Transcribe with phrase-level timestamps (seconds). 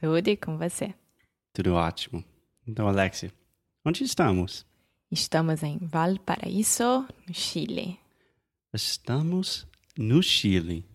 [0.00, 0.94] Tudo e com você?
[1.52, 2.24] Tudo ótimo.
[2.66, 3.30] Então, Alexia,
[3.84, 4.64] onde estamos?
[5.10, 7.98] Estamos em Valparaíso, no Chile.
[8.72, 10.86] Estamos no Chile.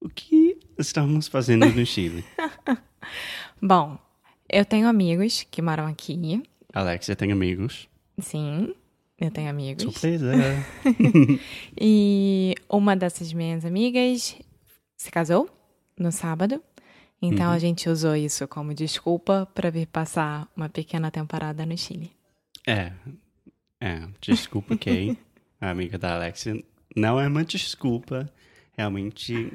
[0.00, 2.24] O que estamos fazendo no Chile?
[3.62, 3.96] Bom,
[4.50, 6.42] eu tenho amigos que moram aqui.
[6.72, 7.88] Alexia tem amigos.
[8.18, 8.74] Sim,
[9.16, 9.84] eu tenho amigos.
[9.84, 10.32] Surpresa!
[11.80, 14.36] E uma dessas minhas amigas
[14.96, 15.48] se casou
[15.96, 16.60] no sábado.
[17.22, 22.12] Então a gente usou isso como desculpa para vir passar uma pequena temporada no Chile.
[22.66, 22.92] é,
[23.80, 25.16] é, desculpa, Kay,
[25.60, 26.62] a amiga da Alexia.
[26.96, 28.30] Não é uma desculpa,
[28.76, 29.52] realmente.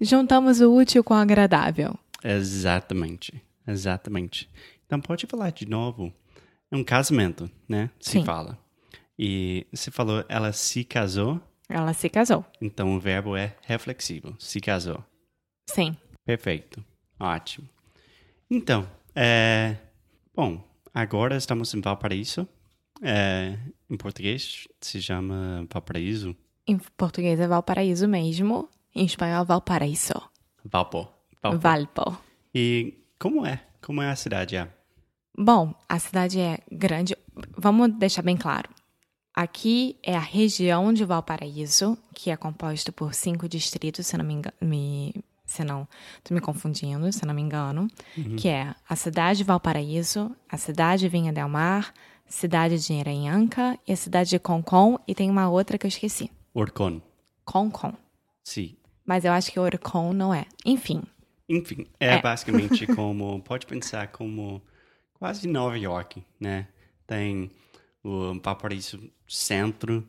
[0.00, 1.98] Juntamos o útil com o agradável.
[2.22, 4.48] Exatamente, exatamente.
[4.86, 6.12] Então pode falar de novo.
[6.70, 7.90] É um casamento, né?
[8.00, 8.24] Se Sim.
[8.24, 8.58] fala.
[9.18, 12.44] E você falou, ela se casou, Ela se casou.
[12.60, 14.34] então o verbo é reflexivo.
[14.38, 15.02] Se casou.
[15.70, 15.96] Sim.
[16.24, 16.84] Perfeito.
[17.18, 17.68] Ótimo.
[18.50, 19.76] Então, é...
[20.34, 22.48] bom, agora estamos em Valparaíso.
[23.02, 23.58] É,
[23.90, 26.36] em português se chama Valparaíso.
[26.66, 28.68] Em português é Valparaíso mesmo.
[28.94, 30.14] Em espanhol, Valparaíso.
[30.64, 31.08] Valpo.
[31.42, 31.58] Valpo.
[31.58, 32.18] Valpo.
[32.54, 33.62] E como é?
[33.82, 34.56] Como é a cidade?
[34.56, 34.68] É?
[35.36, 37.16] Bom, a cidade é grande.
[37.56, 38.70] Vamos deixar bem claro.
[39.34, 44.34] Aqui é a região de Valparaíso, que é composta por cinco distritos, se não me
[44.34, 44.54] engano.
[44.60, 45.12] Me,
[45.54, 45.86] se não,
[46.22, 47.88] tô me confundindo, se não me engano.
[48.36, 51.92] Que é a cidade de Valparaíso, a cidade de Vinha del Mar,
[52.26, 54.98] cidade de Iranhanca e a cidade de Concon.
[55.06, 56.30] E tem uma outra que eu esqueci.
[56.52, 57.00] Orcon.
[57.44, 57.92] Concon.
[58.42, 58.76] Sim.
[59.06, 60.46] Mas eu acho que Orcon não é.
[60.64, 61.02] Enfim,
[61.48, 62.22] Enfim, é, É.
[62.22, 63.40] basicamente como...
[63.42, 64.62] Pode pensar como
[65.14, 66.66] quase Nova York, né?
[67.06, 67.50] Tem
[68.02, 68.98] o Valparaíso
[69.28, 70.06] Centro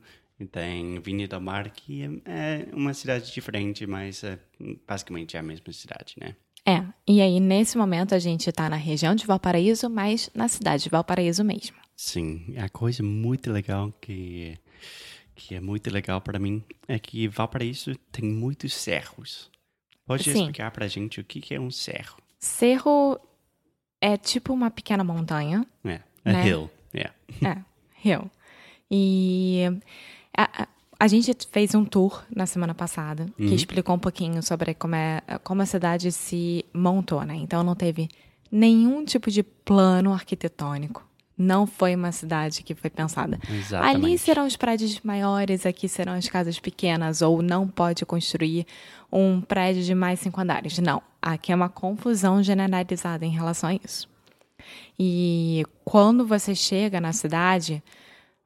[0.52, 4.40] tem Vinha do Mar, que é, é uma cidade diferente, mas é
[4.88, 6.36] basicamente é a mesma cidade, né?
[6.68, 10.84] É, e aí nesse momento a gente tá na região de Valparaíso, mas na cidade
[10.84, 11.78] de Valparaíso mesmo.
[11.96, 14.58] Sim, a coisa muito legal que
[15.36, 19.52] que é muito legal para mim é que Valparaíso tem muitos cerros.
[20.06, 20.32] Pode Sim.
[20.32, 22.18] explicar pra gente o que que é um cerro?
[22.40, 23.20] Cerro
[24.02, 26.48] é tipo uma pequena montanha, É, a Né?
[26.48, 27.14] hill, yeah.
[27.44, 27.58] é,
[28.10, 28.30] hill.
[28.90, 29.64] E
[30.38, 30.68] a,
[31.00, 35.22] a- gente fez um tour na semana passada que explicou um pouquinho sobre como, é,
[35.44, 37.36] como a cidade se montou, né?
[37.36, 38.10] Então não teve
[38.52, 41.04] nenhum tipo de plano arquitetônico.
[41.38, 43.38] Não foi uma cidade que foi pensada.
[43.52, 43.96] Exatamente.
[44.06, 48.66] Ali serão os prédios maiores, aqui serão as casas pequenas, ou não pode construir
[49.12, 50.80] um prédio de mais cinco andares.
[50.80, 54.08] Não, aqui é uma confusão generalizada em relação a isso.
[54.98, 57.84] E quando você chega na cidade,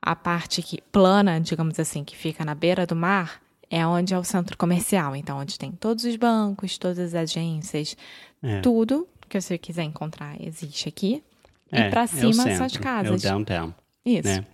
[0.02, 4.18] a parte que plana, digamos assim, que fica na beira do mar, é onde é
[4.18, 5.16] o centro comercial.
[5.16, 7.96] Então, onde tem todos os bancos, todas as agências,
[8.42, 8.62] É.
[8.62, 11.24] tudo que você quiser encontrar existe aqui.
[11.72, 13.24] É, e é o cima são as casas.
[13.24, 13.74] É o downtown,
[14.04, 14.28] Isso.
[14.28, 14.46] né?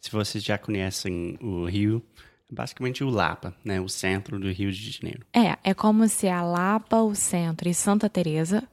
[0.00, 2.02] Se vocês já conhecem o Rio,
[2.50, 3.80] é basicamente o Lapa, né?
[3.80, 5.24] O centro do Rio de Janeiro.
[5.32, 8.64] É, é como se a Lapa, o centro e Santa Teresa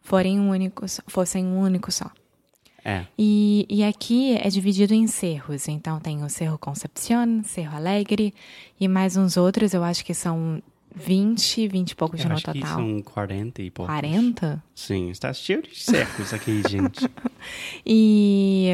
[0.00, 2.10] forem um único, fossem um único só.
[2.88, 5.66] É, E, e aqui é dividido em cerros.
[5.66, 8.32] Então tem o Cerro Concepción, Cerro Alegre
[8.78, 10.62] e mais uns outros, eu acho que são
[10.94, 12.76] 20, 20 e poucos eu no acho que total.
[12.76, 13.92] são 40 e poucos.
[13.92, 14.62] 40?
[14.72, 17.00] Sim, está cheio de cercos aqui, gente.
[17.84, 18.68] E,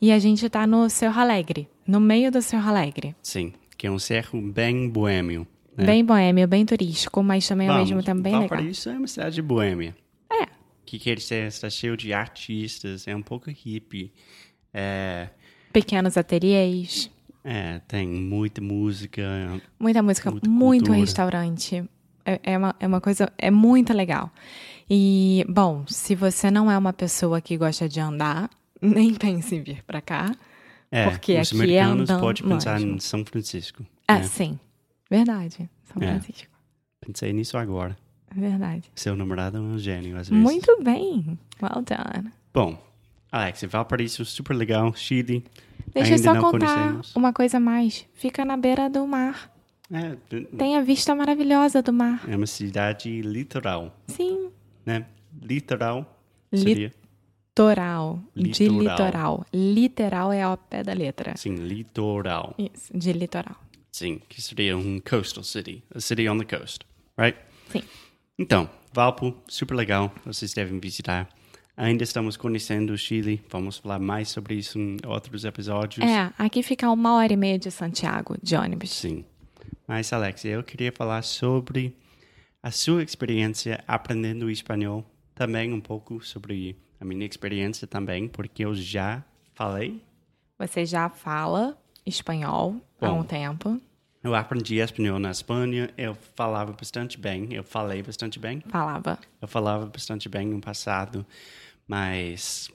[0.00, 3.14] e a gente tá no Cerro Alegre, no meio do Cerro Alegre.
[3.22, 5.46] Sim, que é um cerro bem boêmio.
[5.76, 5.84] Né?
[5.86, 8.48] Bem boêmio, bem turístico, mas também ao mesmo tempo bem legal.
[8.48, 9.94] Valparaíso é uma cidade boêmia.
[10.88, 10.90] É.
[10.90, 14.12] Que quer dizer, está cheio de artistas, é um pouco hippie.
[14.72, 15.28] É,
[15.72, 17.10] Pequenos ateliês,
[17.44, 19.22] é, tem muita música.
[19.78, 21.84] muita música, Muita muito restaurante.
[22.24, 24.30] É, é, uma, é uma coisa, é muito legal.
[24.90, 28.50] E, bom, se você não é uma pessoa que gosta de andar,
[28.80, 30.34] nem pense em vir pra cá,
[30.90, 32.96] É, Porque os aqui é americanos andando pode pensar mesmo.
[32.96, 33.84] em São Francisco.
[34.06, 34.22] Ah, né?
[34.24, 34.58] sim.
[35.10, 35.68] Verdade.
[35.84, 36.06] São É.
[36.18, 36.50] Francisco.
[37.00, 37.94] Pensei nisso agora.
[38.34, 38.84] Verdade.
[38.94, 40.42] Seu namorado é um gênio, às vezes.
[40.42, 41.38] Muito bem.
[41.62, 42.30] Well done.
[42.52, 42.78] Bom,
[43.32, 44.94] Alex, Valparaíso, super legal.
[44.94, 45.44] Chile,
[45.94, 47.16] Deixa eu só contar conhecemos.
[47.16, 48.06] uma coisa mais.
[48.14, 49.50] Fica na beira do mar.
[49.90, 50.16] É,
[50.58, 52.22] Tem a vista maravilhosa do mar.
[52.28, 54.50] é uma cidade litoral, Sim.
[54.84, 55.06] né?
[55.40, 56.18] Litoral
[56.52, 56.92] Li- seria,
[57.48, 58.20] Litoral.
[58.36, 58.78] De Litoral.
[58.80, 59.46] litoral.
[59.52, 61.34] Literal é ao pé da letra.
[61.36, 62.54] sim, litoral.
[62.58, 63.56] Isso, de litoral.
[63.90, 66.80] Sim, que seria um coastal city, a city on the coast,
[67.18, 67.36] right?
[67.70, 67.82] Sim.
[68.38, 71.28] Então, Valpo, super legal, vocês devem visitar.
[71.76, 76.04] Ainda estamos conhecendo o Chile, vamos falar mais sobre isso em outros episódios.
[76.08, 78.90] É, aqui fica uma hora e meia de Santiago, de ônibus.
[78.90, 79.24] Sim.
[79.86, 81.96] Mas, Alex, eu queria falar sobre
[82.62, 85.04] a sua experiência aprendendo espanhol,
[85.34, 89.24] também um pouco sobre a minha experiência também, porque eu já
[89.54, 90.00] falei,
[90.58, 93.20] Você já fala espanhol há Bom.
[93.20, 93.80] um tempo.
[94.28, 99.18] Eu aprendi espanhol na Espanha, eu falava bastante bem, eu falei bastante bem, Falava.
[99.40, 101.24] eu falava bastante bem no passado,
[101.86, 102.70] mas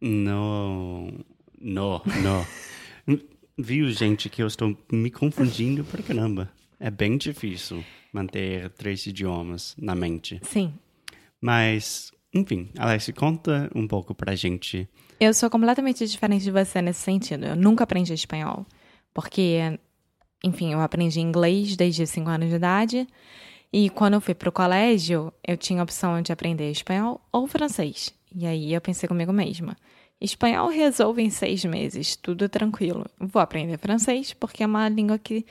[0.00, 1.12] não,
[1.60, 2.46] não, não.
[3.58, 6.50] Viu, gente, que eu estou me confundindo pra caramba.
[6.80, 10.40] É bem difícil manter três idiomas na mente.
[10.42, 10.72] Sim.
[11.40, 14.88] Mas, enfim, Alex, conta um pouco pra gente.
[15.20, 17.44] Eu sou completamente diferente de você nesse sentido.
[17.46, 18.66] Eu nunca aprendi espanhol.
[19.14, 19.78] Porque,
[20.42, 23.06] enfim, eu aprendi inglês desde 5 anos de idade.
[23.72, 28.12] E quando eu fui pro colégio, eu tinha a opção de aprender espanhol ou francês.
[28.34, 29.76] E aí eu pensei comigo mesma.
[30.20, 33.06] Espanhol resolve em seis meses, tudo tranquilo.
[33.18, 35.44] Vou aprender francês porque é uma língua que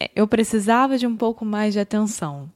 [0.00, 2.50] eh, eu precisava de um pouco mais de atenção.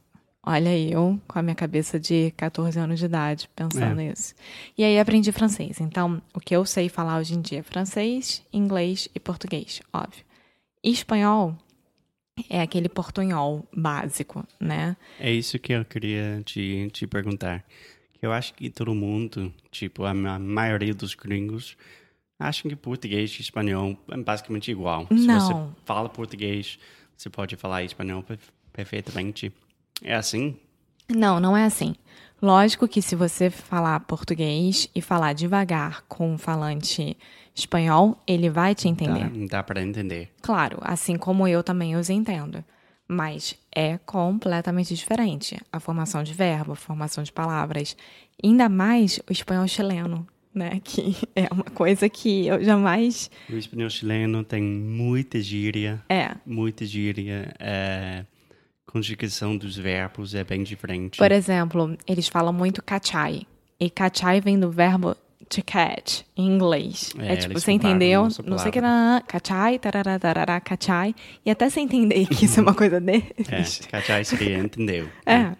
[0.48, 4.32] Olha eu, com a minha cabeça de 14 anos de idade, pensando nisso.
[4.78, 5.80] E aí aprendi francês.
[5.80, 10.24] Então, o que eu sei falar hoje em dia é francês, inglês e português, óbvio.
[10.86, 11.56] E espanhol
[12.48, 14.96] é aquele portunhol básico, né?
[15.18, 17.64] É isso que eu queria te, te perguntar.
[18.12, 21.76] Que eu acho que todo mundo, tipo, a ma- maioria dos gringos,
[22.38, 25.08] acham que português e espanhol é basicamente igual.
[25.08, 25.40] Se Não.
[25.40, 25.54] você
[25.84, 26.78] fala português,
[27.16, 28.38] você pode falar espanhol per-
[28.72, 29.52] perfeitamente.
[30.02, 30.56] É assim?
[31.08, 31.96] Não, não é assim.
[32.40, 37.16] Lógico que se você falar português e falar devagar com um falante
[37.54, 39.30] espanhol, ele vai te entender.
[39.30, 40.30] Dá, dá para entender.
[40.42, 42.62] Claro, assim como eu também os entendo.
[43.08, 45.56] Mas é completamente diferente.
[45.72, 47.96] A formação de verbo, a formação de palavras.
[48.42, 50.80] Ainda mais o espanhol chileno, né?
[50.84, 53.30] Que é uma coisa que eu jamais.
[53.48, 56.34] O espanhol chileno tem muita gíria, É.
[56.44, 57.54] muita gíria.
[57.60, 58.24] É,
[58.96, 61.18] conjugação dos verbos é bem diferente.
[61.18, 63.42] Por exemplo, eles falam muito cachai.
[63.78, 65.14] E cachai vem do verbo
[65.50, 67.12] to catch, em inglês.
[67.18, 68.22] É, É, tipo, você entendeu?
[68.44, 69.22] Não sei o que era.
[69.28, 71.14] Cachai, tarará, tarará, cachai.
[71.44, 73.82] E até você entender que isso é uma coisa deles.
[73.82, 75.10] É, cachai seria, entendeu?
[75.26, 75.52] É.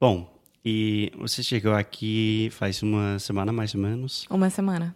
[0.00, 0.32] Bom,
[0.64, 4.24] e você chegou aqui faz uma semana mais ou menos.
[4.30, 4.94] Uma semana.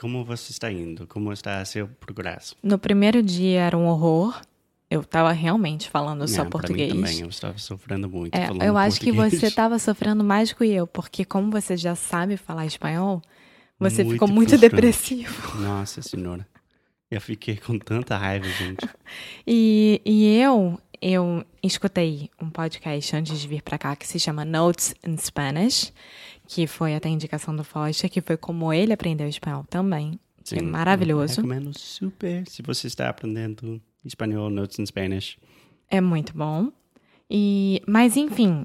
[0.00, 1.04] Como você está indo?
[1.08, 2.54] Como está seu progresso?
[2.62, 4.40] No primeiro dia era um horror.
[4.90, 6.92] Eu tava realmente falando só É, português.
[6.92, 9.40] mim também, eu estava sofrendo muito É, falando eu acho que português.
[9.40, 13.20] você tava sofrendo mais que eu, porque como você já sabe falar espanhol,
[13.78, 14.74] você Muito ficou muito frustrante.
[14.74, 15.58] depressivo.
[15.60, 16.46] Nossa senhora.
[17.10, 18.86] Eu fiquei com tanta raiva, gente.
[19.46, 24.44] E, e eu, eu escutei um podcast antes de vir pra cá que se chama
[24.44, 25.92] Notes in Spanish,
[26.46, 30.18] que foi até indicação do Foster, que foi como ele aprendeu espanhol também.
[30.44, 31.34] que é Sim, maravilhoso.
[31.40, 35.38] eu Recomendo super se você está aprendendo espanhol, notes in Spanish.
[35.90, 36.70] É muito bom.
[37.30, 38.64] E, mas enfim,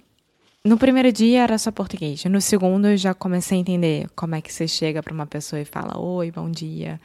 [0.64, 2.24] no primeiro dia era só português.
[2.26, 5.60] No segundo eu já comecei a entender como é que você chega pra uma pessoa
[5.62, 7.00] e fala: "Oi, bom dia.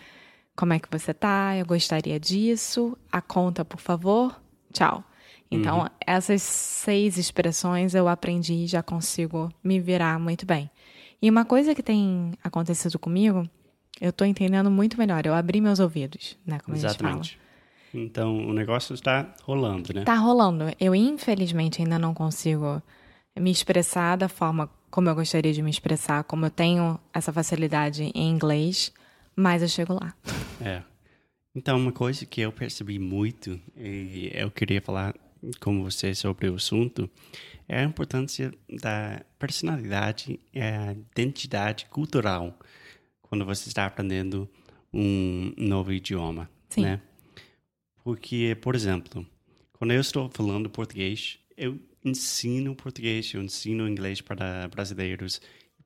[0.54, 1.56] Como é que você tá?
[1.56, 2.96] Eu gostaria disso.
[3.10, 4.40] A conta, por favor.
[4.72, 5.04] Tchau."
[5.50, 10.70] Então, essas seis expressões eu aprendi e já consigo me virar muito bem.
[11.22, 13.48] E uma coisa que tem acontecido comigo,
[14.00, 15.24] eu tô entendendo muito melhor.
[15.26, 16.60] Eu abri meus ouvidos, né?
[16.60, 17.47] Como a gente fala.
[17.92, 20.04] Então, o negócio está rolando, né?
[20.04, 20.64] Tá rolando.
[20.78, 22.82] Eu, infelizmente, ainda não consigo
[23.38, 28.10] me expressar da forma como eu gostaria de me expressar, como eu tenho essa facilidade
[28.14, 28.92] em inglês,
[29.36, 30.14] mas eu chego lá.
[30.60, 30.82] É.
[31.54, 35.14] Então, uma coisa que eu percebi muito, e eu queria falar
[35.60, 37.08] com você sobre o assunto,
[37.68, 42.58] é a importância da personalidade e a identidade cultural
[43.22, 44.48] quando você está aprendendo
[44.92, 46.82] um novo idioma, Sim.
[46.82, 47.00] né?
[48.02, 49.26] Porque, por exemplo,
[49.72, 55.40] quando eu estou falando português, eu ensino português, eu ensino inglês para brasileiros.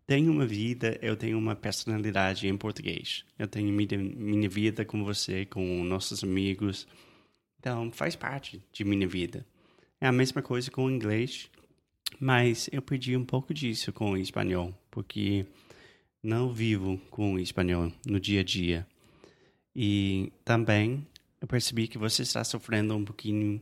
[0.06, 3.24] tenho uma vida, eu tenho uma personalidade em português.
[3.38, 6.86] Eu tenho minha, minha vida com você, com nossos amigos.
[7.58, 9.46] Então, faz parte de minha vida.
[10.00, 11.48] É a mesma coisa com o inglês,
[12.18, 15.46] mas eu perdi um pouco disso com o espanhol, porque
[16.22, 18.86] não vivo com o espanhol no dia a dia.
[19.74, 21.06] E também
[21.42, 23.60] eu percebi que você está sofrendo um pouquinho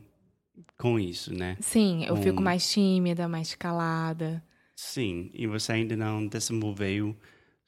[0.77, 1.57] com isso, né?
[1.59, 4.41] Sim, eu Com- fico mais tímida, mais calada.
[4.75, 7.17] Sim, e você ainda não desenvolveu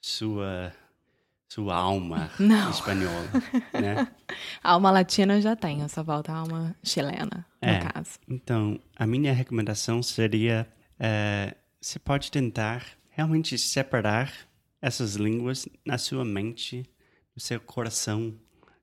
[0.00, 0.72] sua
[1.48, 2.70] sua alma Não.
[2.70, 3.28] espanhola,
[3.72, 4.08] né?
[4.62, 7.78] A alma latina eu já tenho, só falta a alma chilena, no É.
[7.78, 8.18] caso.
[8.28, 10.66] Então, a minha recomendação seria:
[10.98, 14.32] eh, você pode tentar realmente separar
[14.82, 16.84] essas línguas na sua mente,
[17.36, 18.34] no seu coração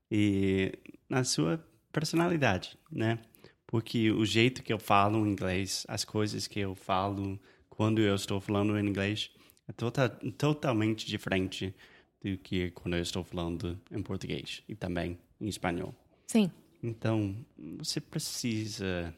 [0.10, 0.72] e
[1.12, 3.20] na sua personalidade, né?
[3.68, 7.38] Porque o jeito que eu falo inglês, as coisas que eu falo
[7.70, 9.30] quando eu estou falando inglês,
[9.68, 11.76] é tota- totalmente diferente
[12.24, 15.94] do que quando eu estou falando em português e também em espanhol.
[16.28, 16.50] Sim,
[16.82, 17.36] Então,
[17.78, 19.14] você precisa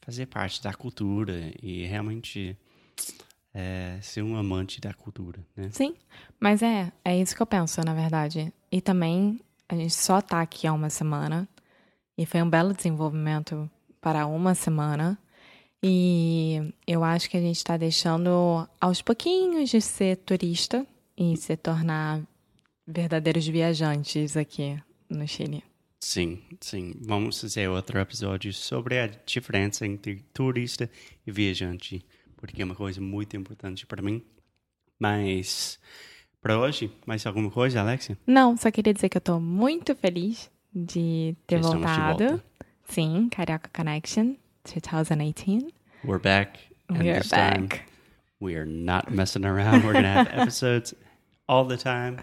[0.00, 2.56] fazer parte da cultura e realmente
[3.52, 5.68] é, ser um amante da cultura, né?
[5.70, 5.94] sim.
[6.38, 8.52] Mas é, é isso que eu penso, na verdade.
[8.70, 11.48] E também, a gente só tá aqui há uma semana.
[12.16, 13.70] E foi um belo desenvolvimento
[14.00, 15.18] para uma semana.
[15.82, 20.84] E eu acho que a gente tá deixando aos pouquinhos de ser turista
[21.16, 22.20] e se tornar
[22.86, 25.62] verdadeiros viajantes aqui no Chile.
[26.00, 26.94] Sim, sim.
[27.00, 30.90] Vamos fazer outro episódio sobre a diferença entre turista
[31.26, 32.04] e viajante,
[32.36, 34.22] porque é uma coisa muito importante para mim.
[34.98, 35.78] Mas,
[36.40, 38.16] para hoje, mais alguma coisa, Alexia?
[38.26, 42.24] Não, só queria dizer que eu tô muito feliz de ter de voltado.
[42.28, 42.44] volta.
[42.84, 45.72] Sim, Carioca Connection 2018.
[46.04, 46.58] We're back.
[46.90, 47.82] and We are this time, back.
[48.40, 49.84] we are not messing around.
[49.84, 50.94] We're to have episodes
[51.46, 52.18] all the time.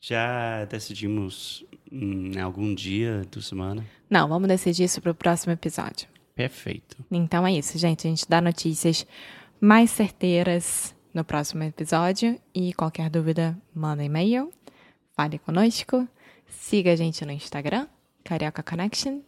[0.00, 3.84] Já decidimos em algum dia da semana.
[4.08, 6.06] Não, vamos decidir isso pro próximo episódio.
[6.34, 6.96] Perfeito.
[7.10, 8.06] Então é isso, gente.
[8.06, 9.06] A gente dá notícias
[9.60, 12.38] mais certeiras no próximo episódio.
[12.54, 14.52] E qualquer dúvida, manda e-mail,
[15.16, 16.06] fale conosco,
[16.46, 17.88] siga a gente no Instagram,
[18.22, 19.22] Carioca Connection.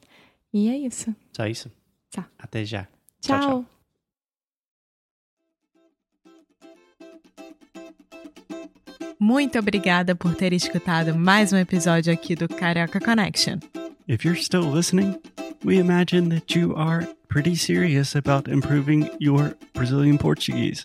[0.53, 1.15] E é isso.
[1.33, 1.71] Só isso.
[2.11, 2.29] Tá.
[2.39, 2.87] Até já.
[3.21, 3.41] Tchau.
[3.41, 3.65] tchau.
[9.19, 13.59] Muito obrigada por ter escutado mais um episódio aqui do Carioca Connection.
[14.07, 15.19] If you're still listening,
[15.65, 20.85] we imagine that you are pretty serious about improving your Brazilian Portuguese.